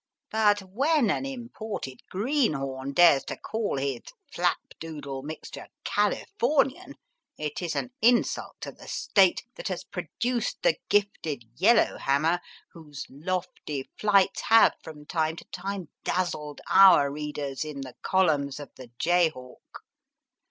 [0.31, 4.01] But when an imported greenhorn dares to call his
[4.33, 6.95] flapdoodle mixture" Californian,"
[7.37, 12.39] it is an insult to the State that has produced the gifted" Yellow Hammer,"
[12.71, 18.71] whose lofty flights have from time to time dazzled our readers in the columns of
[18.77, 19.81] the Jay Hawk.